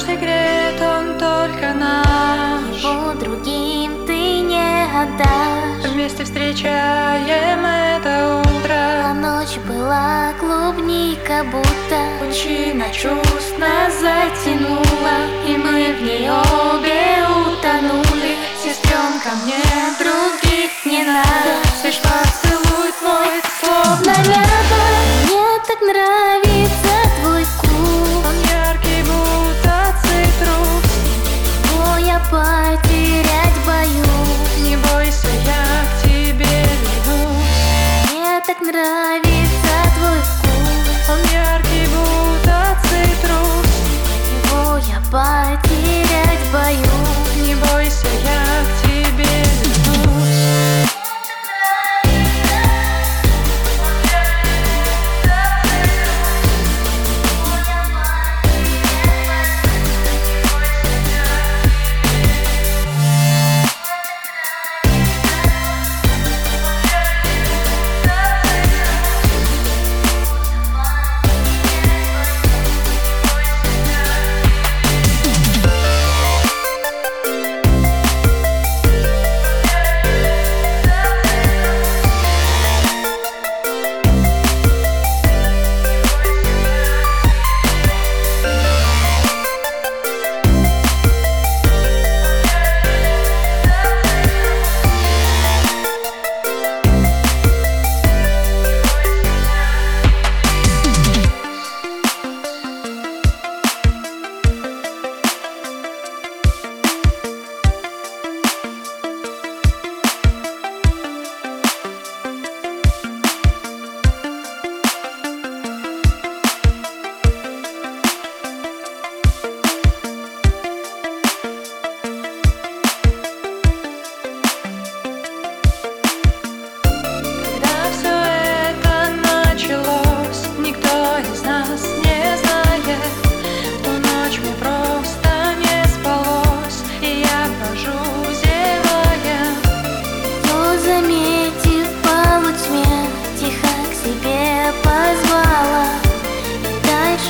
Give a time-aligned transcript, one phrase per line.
[0.00, 2.76] секрет, он только наш.
[2.82, 5.90] Его другим ты не отдашь.
[5.92, 9.10] Вместе встречаем это утро.
[9.10, 15.16] А ночь была клубника будто Пучина чувств нас затянула
[15.48, 18.36] И мы в ней обе утонули.
[18.62, 19.62] Сестренка, мне
[19.98, 20.39] других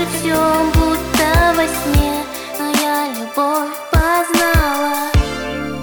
[0.00, 0.34] Дальше все
[0.74, 2.24] будто во сне
[2.58, 5.10] Но я любовь познала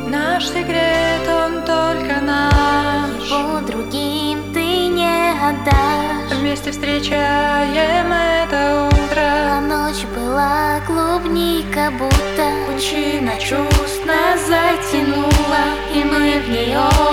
[0.08, 3.22] Наш секрет, он только наш.
[3.30, 9.22] Его другим ты не отдашь Вместе встречаем это утро.
[9.22, 15.64] А ночь была клубника будто Пучина чувств нас затянула,
[15.94, 17.07] и мы в утонули.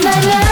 [0.00, 0.47] My love.